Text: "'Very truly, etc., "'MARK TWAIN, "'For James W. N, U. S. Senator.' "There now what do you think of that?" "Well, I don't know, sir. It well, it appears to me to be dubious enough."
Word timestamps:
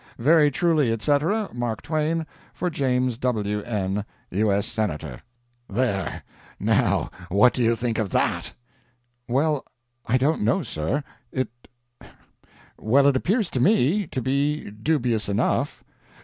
"'Very 0.17 0.49
truly, 0.49 0.91
etc., 0.91 1.47
"'MARK 1.53 1.83
TWAIN, 1.83 2.25
"'For 2.55 2.71
James 2.71 3.19
W. 3.19 3.61
N, 3.61 4.03
U. 4.31 4.51
S. 4.51 4.65
Senator.' 4.65 5.21
"There 5.69 6.23
now 6.59 7.11
what 7.29 7.53
do 7.53 7.61
you 7.61 7.75
think 7.75 7.99
of 7.99 8.09
that?" 8.09 8.51
"Well, 9.27 9.63
I 10.07 10.17
don't 10.17 10.41
know, 10.41 10.63
sir. 10.63 11.03
It 11.31 11.49
well, 12.79 13.05
it 13.05 13.15
appears 13.15 13.51
to 13.51 13.59
me 13.59 14.07
to 14.07 14.23
be 14.23 14.71
dubious 14.71 15.29
enough." 15.29 15.83